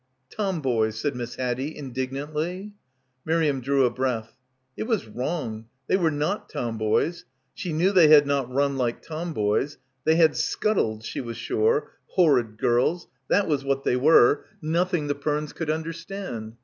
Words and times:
'Tomboys," 0.31 0.99
said 0.99 1.15
Miss 1.15 1.35
Haddie 1.35 1.77
indignantly. 1.77 2.73
Miriam 3.23 3.61
drew 3.61 3.85
a 3.85 3.91
breath. 3.91 4.33
It 4.75 4.87
was 4.87 5.05
wrong, 5.05 5.67
they 5.85 5.95
were 5.95 6.09
not 6.09 6.49
tomboys— 6.49 7.25
she 7.53 7.71
knew 7.71 7.91
they 7.91 8.07
had 8.07 8.25
not 8.25 8.51
run 8.51 8.77
like 8.77 9.03
tomboys— 9.03 9.77
they 10.05 10.15
had 10.15 10.35
scuttled, 10.35 11.05
she 11.05 11.21
was 11.21 11.37
sure— 11.37 11.91
horrid 12.15 12.57
girls, 12.57 13.09
that 13.27 13.47
was 13.47 13.63
what 13.63 13.83
they 13.83 13.95
were, 13.95 14.45
nothing 14.59 15.05
the 15.05 15.13
Pernes 15.13 15.53
could 15.53 15.69
understand. 15.69 16.55